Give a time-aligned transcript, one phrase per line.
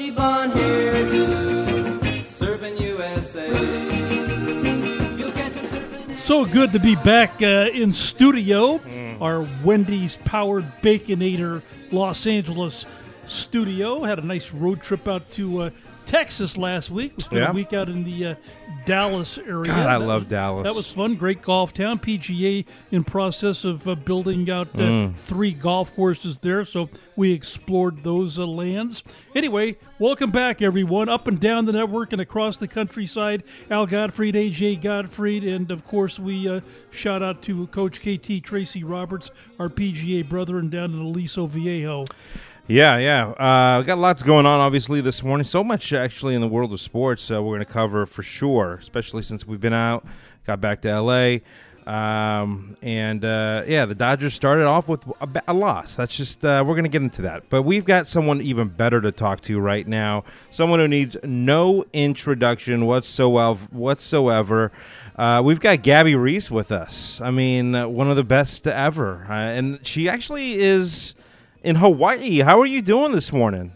[0.00, 2.20] bushy, bushy blonde hairdo.
[2.24, 3.48] Surfing USA.
[5.18, 6.16] You'll catch him surfing.
[6.16, 8.80] So good to be back uh, in studio,
[9.20, 12.86] our Wendy's powered Baconator Los Angeles
[13.26, 14.04] studio.
[14.04, 15.70] Had a nice road trip out to uh,
[16.06, 17.12] Texas last week.
[17.18, 17.50] We spent Yeah.
[17.50, 18.34] a week out in the uh,
[18.90, 19.64] Dallas area.
[19.66, 20.64] God, I That love was- Dallas.
[20.64, 21.14] That was fun.
[21.14, 21.98] Great golf town.
[22.00, 25.14] PGA in process of uh, building out uh, Mm.
[25.16, 29.04] three golf courses there, so we explored those uh, lands.
[29.34, 33.44] Anyway, welcome back, everyone, up and down the network and across the countryside.
[33.70, 38.82] Al Gottfried, AJ Gottfried, and of course, we uh, shout out to Coach KT Tracy
[38.82, 42.04] Roberts, our PGA brother, and down in Aliso Viejo.
[42.70, 43.30] Yeah, yeah.
[43.30, 45.44] Uh, we got lots going on, obviously, this morning.
[45.44, 48.74] So much, actually, in the world of sports uh, we're going to cover for sure,
[48.74, 50.06] especially since we've been out,
[50.46, 51.42] got back to L.A.
[51.84, 55.96] Um, and, uh, yeah, the Dodgers started off with a, a loss.
[55.96, 57.50] That's just, uh, we're going to get into that.
[57.50, 61.84] But we've got someone even better to talk to right now, someone who needs no
[61.92, 63.66] introduction whatsoever.
[63.72, 64.70] whatsoever.
[65.16, 67.20] Uh, we've got Gabby Reece with us.
[67.20, 69.26] I mean, one of the best ever.
[69.28, 71.16] Uh, and she actually is
[71.62, 72.40] in Hawaii.
[72.40, 73.72] How are you doing this morning?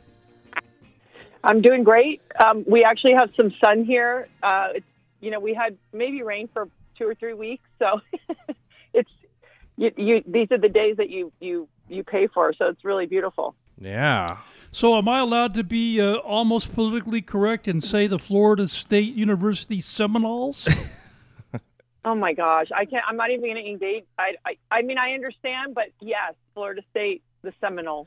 [1.43, 2.23] I'm doing great.
[2.43, 4.29] Um, we actually have some sun here.
[4.43, 4.87] Uh, it's,
[5.21, 8.01] you know, we had maybe rain for two or three weeks, so
[8.95, 9.11] it's
[9.77, 10.23] you, you.
[10.27, 13.55] These are the days that you you you pay for, so it's really beautiful.
[13.79, 14.39] Yeah.
[14.73, 19.15] So, am I allowed to be uh, almost politically correct and say the Florida State
[19.15, 20.69] University Seminoles?
[22.07, 23.03] Oh my gosh, I can't.
[23.09, 24.05] I'm not even going to engage.
[24.19, 28.07] I, I I mean, I understand, but yes, Florida State, the Seminole.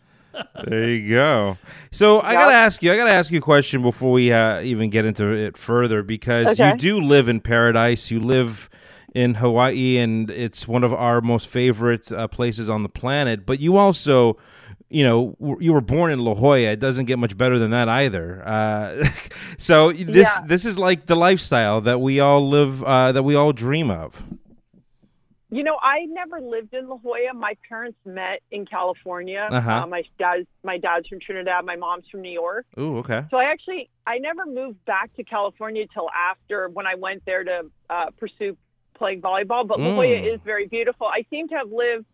[0.68, 1.58] There you go.
[1.92, 2.92] So I gotta ask you.
[2.92, 6.48] I gotta ask you a question before we uh, even get into it further, because
[6.48, 6.72] Okay.
[6.72, 8.12] you do live in paradise.
[8.12, 8.70] You live
[9.16, 13.46] in Hawaii, and it's one of our most favorite uh, places on the planet.
[13.48, 14.38] But you also,
[14.90, 16.60] you know, w- you were born in La Jolla.
[16.74, 18.44] It doesn't get much better than that either.
[18.46, 19.08] Uh,
[19.58, 20.46] so this Yeah.
[20.46, 24.22] this is like the lifestyle that we all live, uh, that we all dream of.
[25.50, 27.34] You know, I never lived in La Jolla.
[27.34, 29.48] My parents met in California.
[29.50, 29.72] Uh-huh.
[29.84, 31.64] Uh, my dad's my dad's from Trinidad.
[31.66, 32.66] My mom's from New York.
[32.78, 33.24] Ooh, okay.
[33.32, 37.46] So I actually I never moved back to California till after when I went there
[37.46, 38.58] to uh, pursue
[38.96, 39.66] playing volleyball.
[39.66, 40.36] But La Jolla Mm.
[40.36, 41.08] is very beautiful.
[41.08, 42.06] I seem to have lived.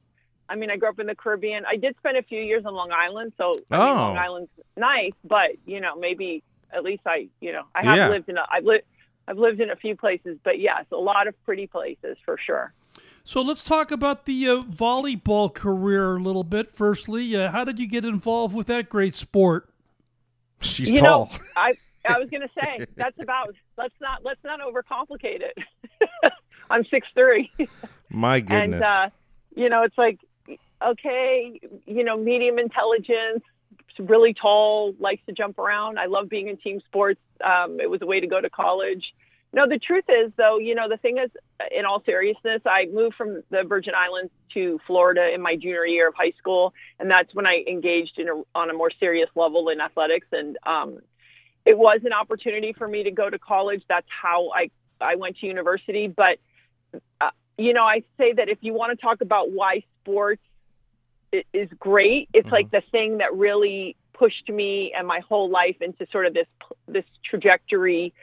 [0.48, 1.64] I mean, I grew up in the Caribbean.
[1.66, 3.96] I did spend a few years on Long Island, so I mean, Oh.
[3.96, 5.14] Long Island's nice.
[5.24, 8.10] But you know, maybe at least I, you know, I have Yeah.
[8.10, 8.38] lived in.
[8.38, 8.84] A, I've lived.
[9.28, 12.74] I've lived in a few places, but yes, a lot of pretty places for sure.
[13.26, 16.70] So let's talk about the uh, volleyball career a little bit.
[16.70, 19.70] Firstly, uh, how did you get involved with that great sport?
[20.60, 21.32] She's you tall.
[21.32, 21.74] know, I
[22.08, 23.56] I was gonna say that's about.
[23.78, 25.58] Let's not let's not overcomplicate it.
[26.70, 27.50] I'm six three.
[28.10, 28.76] My goodness.
[28.76, 29.10] And uh,
[29.56, 30.20] you know, it's like
[30.86, 33.44] okay, you know, medium intelligence,
[34.00, 35.98] really tall, likes to jump around.
[35.98, 37.22] I love being in team sports.
[37.44, 39.14] Um, it was a way to go to college.
[39.56, 41.30] No, the truth is, though, you know, the thing is,
[41.72, 46.08] in all seriousness, I moved from the Virgin Islands to Florida in my junior year
[46.08, 49.70] of high school, and that's when I engaged in a, on a more serious level
[49.70, 50.26] in athletics.
[50.32, 51.00] And um,
[51.66, 53.84] it was an opportunity for me to go to college.
[53.88, 56.08] That's how I I went to university.
[56.08, 56.40] But
[57.22, 60.42] uh, you know, I say that if you want to talk about why sports
[61.32, 66.08] is great, it's like the thing that really pushed me and my whole life into
[66.12, 66.48] sort of this
[66.88, 68.14] this trajectory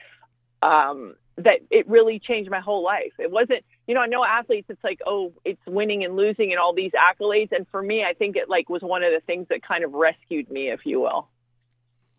[0.61, 3.13] um, that it really changed my whole life.
[3.17, 4.67] It wasn't, you know, I know athletes.
[4.69, 8.13] It's like, oh, it's winning and losing and all these accolades, and for me, I
[8.13, 10.99] think it like was one of the things that kind of rescued me, if you
[10.99, 11.27] will.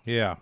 [0.04, 0.36] Yeah.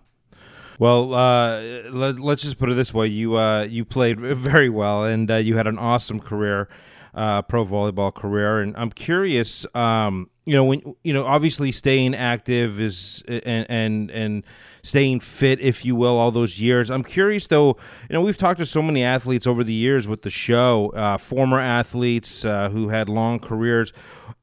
[0.79, 1.61] Well, uh,
[1.91, 5.37] let, let's just put it this way: you uh, you played very well, and uh,
[5.37, 6.69] you had an awesome career,
[7.15, 8.61] uh, pro volleyball career.
[8.61, 14.11] And I'm curious, um, you know, when you know, obviously staying active is and and
[14.11, 14.45] and
[14.83, 16.91] staying fit, if you will, all those years.
[16.91, 17.77] I'm curious, though.
[18.09, 21.19] You know, we've talked to so many athletes over the years with the show, uh,
[21.19, 23.93] former athletes uh, who had long careers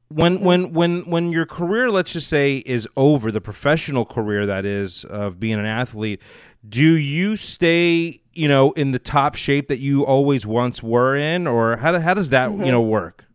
[0.08, 4.64] when when when when your career let's just say is over the professional career that
[4.64, 6.20] is of being an athlete
[6.66, 11.46] do you stay you know in the top shape that you always once were in
[11.46, 13.26] or how, how does that you know work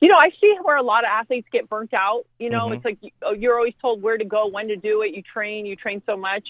[0.00, 2.24] You know, I see where a lot of athletes get burnt out.
[2.38, 2.74] You know, Mhm.
[2.76, 5.14] it's like oh, you're always told where to go, when to do it.
[5.14, 6.46] You train, you train so much.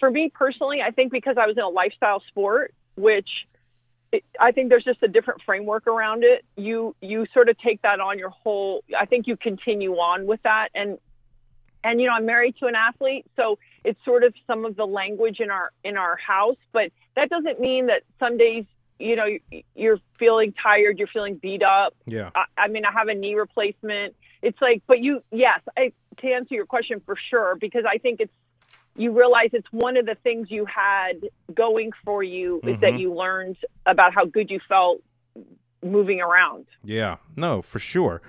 [0.00, 3.28] For me personally, I think because I was in a lifestyle sport, which
[4.10, 6.44] it, I think there's just a different framework around it.
[6.56, 8.82] You you sort of take that on your whole.
[8.98, 10.98] I think you continue on with that, and
[11.84, 14.86] and you know I'm married to an athlete, so it's sort of some of the
[14.86, 16.56] language in our in our house.
[16.72, 18.64] But that doesn't mean that some days
[18.98, 19.26] you know
[19.74, 21.94] you're feeling tired, you're feeling beat up.
[22.06, 22.30] Yeah.
[22.34, 24.14] I, I mean, I have a knee replacement.
[24.42, 28.20] It's like, but you, yes, I, to answer your question for sure, because I think
[28.20, 28.32] it's
[28.96, 33.00] you realize it's one of the things you had going for you is that Mhm.
[33.00, 35.00] you learned about how good you felt
[35.84, 36.66] moving around.
[36.82, 38.20] Yeah, no, for sure.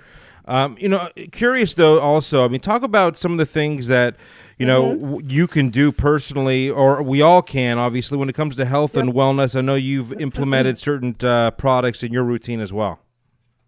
[0.46, 2.00] Um, you know, curious though.
[2.00, 4.16] Also, I mean, talk about some of the things that
[4.58, 5.10] you know Mm-hmm.
[5.10, 7.78] w- you can do personally, or we all can.
[7.78, 12.02] Obviously, when it comes to health and wellness, I know you've implemented certain uh, products
[12.02, 12.98] in your routine as well.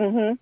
[0.00, 0.32] hmm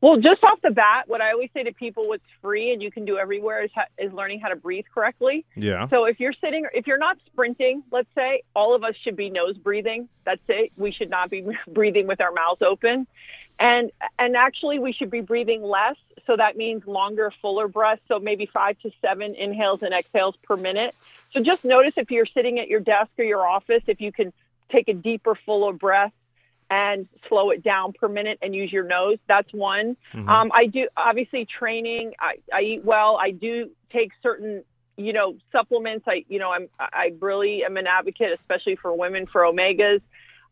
[0.00, 2.90] Well, just off the bat, what I always say to people, what's free and you
[2.90, 5.44] can do everywhere is, ha- is learning how to breathe correctly.
[5.54, 5.88] Yeah.
[5.88, 9.30] So if you're sitting, if you're not sprinting, let's say, all of us should be
[9.30, 10.08] nose breathing.
[10.24, 10.72] That's it.
[10.76, 13.06] We should not be breathing with our mouths open.
[13.62, 15.96] And and actually we should be breathing less.
[16.26, 18.02] So that means longer, fuller breaths.
[18.08, 20.96] So maybe five to seven inhales and exhales per minute.
[21.32, 24.32] So just notice if you're sitting at your desk or your office, if you can
[24.70, 26.12] take a deeper, fuller breath
[26.70, 29.18] and slow it down per minute and use your nose.
[29.28, 29.96] That's one.
[30.28, 32.14] Um, I do obviously training.
[32.18, 33.16] I, I eat well.
[33.20, 34.64] I do take certain,
[34.96, 36.04] you know, supplements.
[36.08, 40.00] I, you know, I'm, I really am an advocate, especially for women, for omegas.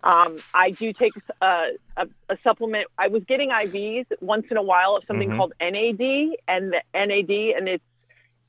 [0.02, 2.86] Um, I do take a, a, a supplement.
[2.98, 5.36] I was getting IVs once in a while of something Mhm.
[5.36, 6.00] called NAD,
[6.48, 7.84] and the NAD, and it's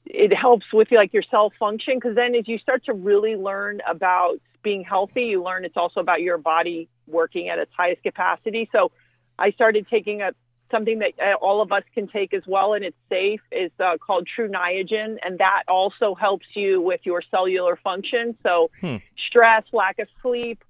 [0.06, 3.82] it helps with like your cell function because then as you start to really learn
[3.88, 8.70] about being healthy, you learn it's also about your body working at its highest capacity.
[8.72, 8.92] So
[9.38, 10.32] I started taking a
[10.72, 13.42] something that uh, all of us can take as well, and it's safe.
[13.52, 18.38] is uh, called Tru Niagen, and that also helps you with your cellular function.
[18.42, 18.98] So Hmm.
[19.28, 20.64] stress, lack of sleep,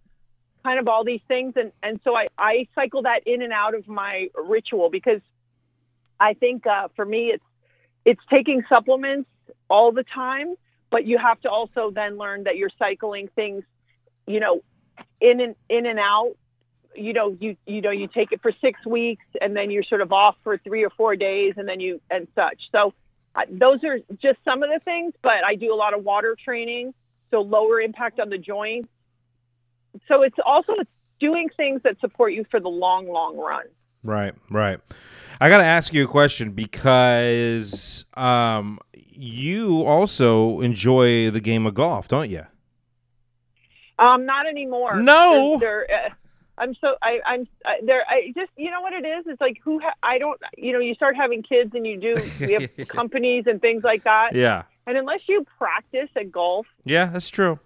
[0.63, 3.75] kind of all these things, and and so I I cycle that in and out
[3.75, 5.21] of my ritual because
[6.19, 7.43] I think uh, for me it's
[8.05, 9.29] it's taking supplements
[9.69, 10.55] all the time,
[10.89, 13.63] but you have to also then learn that you're cycling things,
[14.27, 14.61] you know,
[15.19, 16.33] in and in and out.
[16.93, 20.01] You know, you you know, you take it for six weeks, and then you're sort
[20.01, 22.59] of off for three or four days, and then you and such.
[22.71, 22.93] So
[23.33, 25.13] uh, those are just some of the things.
[25.21, 26.93] But I do a lot of water training,
[27.31, 28.89] so lower impact on the joints.
[30.07, 30.73] So it's also
[31.19, 33.65] doing things that support you for the long, long run.
[34.03, 34.79] Right, right.
[35.39, 41.75] I got to ask you a question because um, you also enjoy the game of
[41.75, 42.45] golf, don't you?
[43.99, 44.95] Um, not anymore.
[44.95, 45.57] No.
[45.59, 46.09] They're, they're, uh,
[46.57, 48.03] I'm so I, I'm I, there.
[48.07, 49.25] I just you know what it is.
[49.25, 50.39] It's like who ha- I don't.
[50.57, 52.15] You know, you start having kids and you do.
[52.39, 54.35] We have companies and things like that.
[54.35, 57.59] Yeah, And unless you practice at golf, yeah, that's true.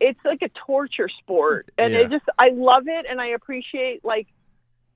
[0.00, 1.70] It's like a torture sport.
[1.78, 2.00] And Yeah.
[2.00, 4.26] it just I love it and I appreciate like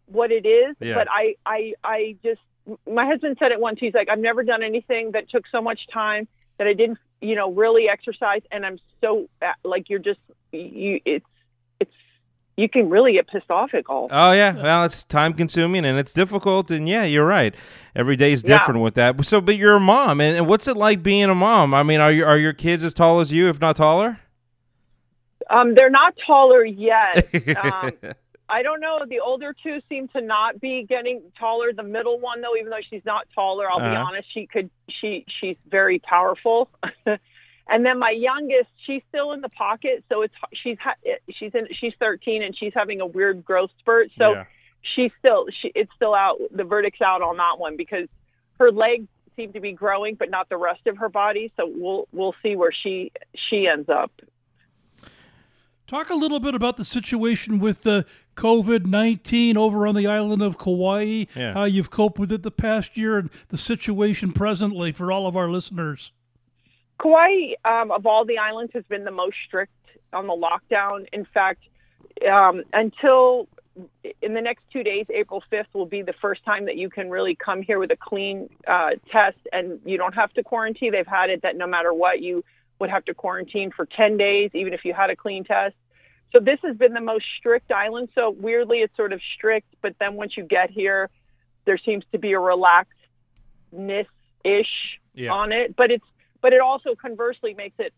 [0.06, 0.76] what it is.
[0.81, 0.94] Yeah.
[0.94, 2.40] But I I I just
[2.88, 3.78] my husband said it once.
[3.81, 6.28] He's like, I've never done anything that took so much time
[6.58, 8.43] that I didn't you know really exercise.
[8.52, 10.20] And I'm so uh, like you're just
[10.52, 11.26] you it's
[11.81, 11.90] it's
[12.56, 14.10] you can really get pissed off at golf.
[14.14, 17.54] Oh yeah, well, it's time consuming and it's difficult, and yeah, you're right.
[17.96, 18.58] Every day is Yeah.
[18.58, 19.25] different with that.
[19.25, 21.72] So, but you're a mom, and, and what's it like being a mom?
[21.75, 24.20] I mean, are you, are your kids as tall as you, if not taller?
[25.52, 27.28] Um, they're not taller yet.
[27.62, 27.93] Um,
[28.49, 28.99] I don't know.
[29.08, 31.72] The older two seem to not be getting taller.
[31.72, 34.04] The middle one, though, even though she's not taller, I'll be Uh-huh.
[34.08, 34.68] honest, she could.
[34.90, 36.68] She she's very powerful.
[37.06, 40.97] and then my youngest, she's still in the pocket, so it's she's ha-
[41.30, 44.09] she's in she's 13 and she's having a weird growth spurt.
[44.18, 44.44] So Yeah.
[44.82, 46.38] she's still she it's still out.
[46.50, 48.09] The verdict's out on that one because
[48.59, 49.06] her legs
[49.37, 51.52] seem to be growing, but not the rest of her body.
[51.56, 53.12] So we'll we'll see where she
[53.49, 54.12] she ends up.
[55.87, 60.41] Talk a little bit about the situation with the COVID 19 over on the island
[60.43, 61.53] of Kauai, Yeah.
[61.53, 65.37] how you've coped with it the past year, and the situation presently for all of
[65.37, 66.12] our listeners.
[66.99, 69.73] Kauai, um, of all the islands, has been the most strict
[70.12, 71.07] on the lockdown.
[71.12, 71.61] In fact,
[72.31, 73.49] um, until
[74.21, 77.11] in the next two days, April 5th will be the first time that you can
[77.11, 80.93] really come here with a clean uh, test and you don't have to quarantine.
[80.93, 82.45] They've had it that no matter what, you
[82.83, 85.77] would have to quarantine for 10 days, even if you had a clean test.
[86.33, 88.09] So this has been the most strict island.
[88.12, 91.09] So weirdly, it's sort of strict, but then once you get here,
[91.65, 94.07] there seems to be a relaxedness
[94.45, 95.31] ish Yeah.
[95.31, 95.77] on it.
[95.77, 96.05] But it's
[96.41, 97.95] but it also conversely makes it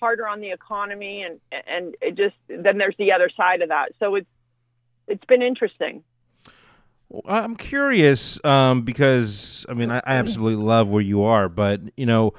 [0.00, 1.38] harder on the economy and
[1.68, 3.92] and it just then there's the other side of that.
[4.00, 4.26] So it's
[5.06, 6.02] it's been interesting.
[7.28, 12.06] I'm curious um, because I mean I, I absolutely love where you are, but you
[12.06, 12.32] know,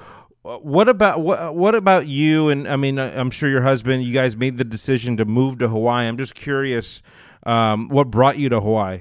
[0.62, 2.48] what about what what about you?
[2.48, 4.04] And I mean, I- I'm sure your husband.
[4.04, 6.06] You guys made the decision to move to Hawaii.
[6.06, 7.02] I'm just curious,
[7.44, 9.00] um, what brought you to Hawaii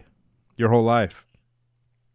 [0.57, 1.25] your whole life?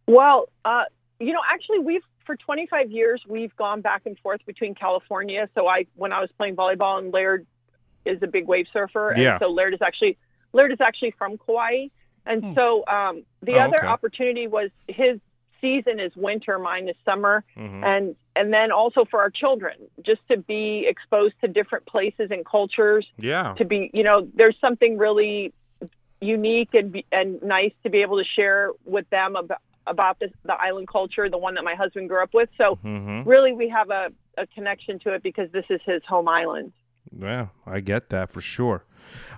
[0.07, 0.85] Well, uh,
[1.19, 5.49] you know, actually, we've for 25 years we've gone back and forth between California.
[5.55, 7.47] So I, when I was playing volleyball, and Laird
[8.05, 9.39] is a big wave surfer, and Yeah.
[9.39, 10.17] so Laird is actually
[10.53, 11.87] Laird is actually from Kauai,
[12.27, 13.87] and so um, the Oh, other okay.
[13.87, 15.19] opportunity was his
[15.61, 17.85] season is winter, minus is summer, Mhm.
[17.85, 19.75] and and then also for our children,
[20.05, 23.55] just to be exposed to different places and cultures, Yeah.
[23.59, 25.53] to be you know there's something really
[26.21, 30.31] unique and be- and nice to be able to share with them about about this,
[30.45, 32.49] the island culture, the one that my husband grew up with.
[32.57, 36.29] So hmm really, we have a, a connection to it because this is his home
[36.29, 36.73] island.
[37.19, 38.85] Yeah, I get that for sure.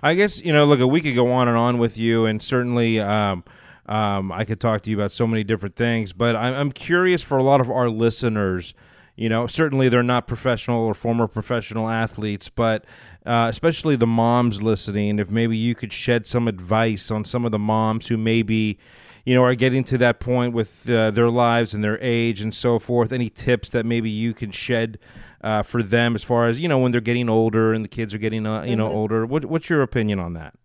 [0.03, 2.99] I guess you know, look, we could go on and on with you, and certainly,
[2.99, 3.43] um,
[3.85, 6.13] um, I could talk to you about so many different things.
[6.13, 8.73] But I'm, I'm curious for a lot of our listeners.
[9.15, 12.83] You know, certainly they're not professional or former professional athletes, but
[13.25, 17.51] uh, especially the moms listening, if maybe you could shed some advice on some of
[17.51, 18.79] the moms who maybe,
[19.23, 22.55] you know, are getting to that point with uh, their lives and their age and
[22.55, 23.11] so forth.
[23.11, 24.97] Any tips that maybe you can shed
[25.43, 28.13] uh, for them as far as you know when they're getting older and the kids
[28.13, 29.25] are getting uh, you know older?
[29.25, 30.55] What, what's your opinion on that?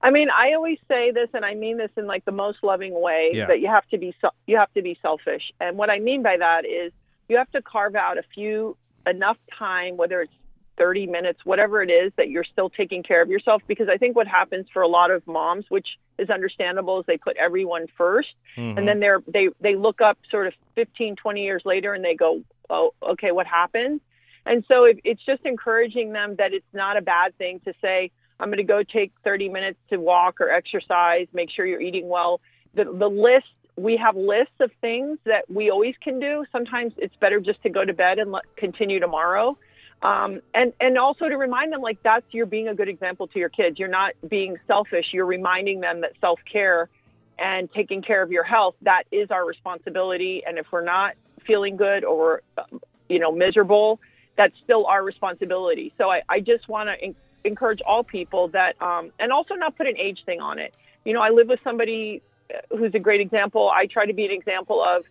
[0.00, 3.00] I mean, I always say this, and I mean this in like the most loving
[3.00, 3.46] way Yeah.
[3.46, 4.14] that you have to be
[4.46, 5.52] you have to be selfish.
[5.60, 6.92] And what I mean by that is
[7.28, 8.76] you have to carve out a few
[9.06, 10.32] enough time, whether it's
[10.76, 13.62] 30 minutes, whatever it is, that you're still taking care of yourself.
[13.66, 15.88] Because I think what happens for a lot of moms, which
[16.18, 18.78] is understandable, is they put everyone 1st Mhm.
[18.78, 22.14] and then they're they they look up sort of 15 20 years later and they
[22.14, 24.00] go oh okay what happened
[24.46, 28.10] and so it, it's just encouraging them that it's not a bad thing to say
[28.40, 32.08] i'm going to go take 30 minutes to walk or exercise make sure you're eating
[32.08, 32.40] well.
[32.74, 36.44] The the list we have lists of things that we always can do.
[36.50, 39.56] Sometimes it's better just to go to bed and let, continue tomorrow.
[40.02, 43.38] Um, and and also to remind them like that's you're being a good example to
[43.38, 43.78] your kids.
[43.78, 45.06] You're not being selfish.
[45.12, 46.88] You're reminding them that self-care
[47.38, 50.42] and taking care of your health that is our responsibility.
[50.46, 51.14] And if we're not
[51.46, 54.00] feeling good or um, you know miserable
[54.36, 55.92] that's still our responsibility.
[55.98, 57.14] So i, I just want to
[57.44, 60.74] encourage all people that um, and also not put an age thing on it.
[61.04, 63.70] You know i live with somebody uh, who's a great example.
[63.74, 65.04] I try to be an example of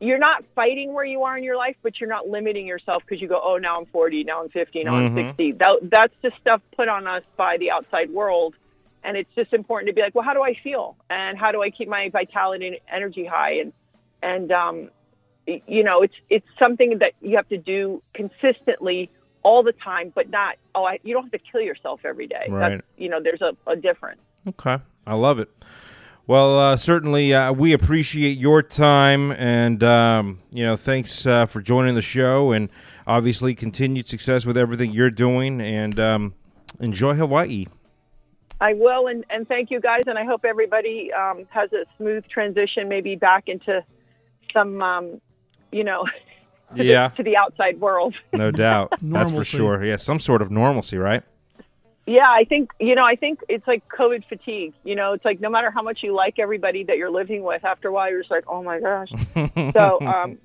[0.00, 3.22] you're not fighting where you are in your life but you're not limiting yourself because
[3.22, 5.06] you go oh now i'm 40 now i'm 50 now Mhm.
[5.06, 8.54] i'm 60 that, that's just stuff put on us by the outside world.
[9.04, 10.96] And it's just important to be like well how do i feel?
[11.10, 13.54] And how do i keep my vitality and energy high?
[13.60, 13.72] And
[14.22, 14.90] and um
[15.46, 19.10] you know it's it's something that you have to do consistently
[19.42, 22.46] all the time but not oh I, you don't have to kill yourself every day
[22.48, 22.70] Right.
[22.70, 25.50] That's, you know there's a, a difference Okay, I love it.
[26.26, 31.60] Well, uh, certainly uh, we appreciate your time, and um, you know, thanks uh, for
[31.60, 32.68] joining the show, and
[33.06, 36.34] obviously continued success with everything you're doing, and um,
[36.80, 37.66] enjoy Hawaii.
[38.60, 42.24] I will, and, and thank you guys, and I hope everybody um, has a smooth
[42.28, 43.84] transition, maybe back into
[44.52, 45.20] some, um,
[45.72, 46.04] you know,
[46.74, 47.08] Yeah.
[47.08, 48.14] the, to the outside world.
[48.32, 49.84] No doubt, that's for sure.
[49.84, 51.22] Yeah, some sort of normalcy, right?
[52.06, 54.74] Yeah, I think you know, I think it's like COVID fatigue.
[54.84, 57.64] You know, it's like no matter how much you like everybody that you're living with,
[57.64, 59.12] after a while you're just like, oh my gosh.
[59.74, 60.38] so um,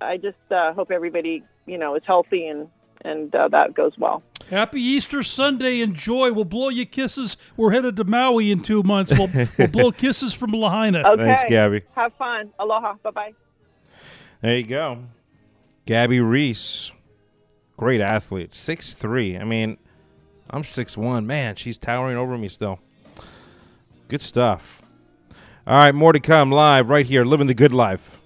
[0.00, 2.68] I just uh, hope everybody, you know, is healthy and
[3.02, 4.22] and uh, that goes well.
[4.50, 5.80] Happy Easter Sunday.
[5.80, 6.32] Enjoy.
[6.32, 7.36] We'll blow you kisses.
[7.56, 9.16] We're headed to Maui in two months.
[9.16, 11.02] We'll, we'll blow kisses from Lahaina.
[11.06, 11.24] Okay.
[11.24, 11.82] Thanks, Gabby.
[11.94, 12.50] Have fun.
[12.58, 12.94] Aloha.
[13.02, 13.34] Bye bye.
[14.42, 14.98] There you go,
[15.86, 16.90] Gabby Reece,
[17.76, 19.38] great athlete, six three.
[19.38, 19.78] I mean,
[20.50, 21.26] I'm six one.
[21.26, 22.80] Man, she's towering over me still.
[24.08, 24.82] Good stuff.
[25.66, 28.20] All right, more to come live right here, living the good life.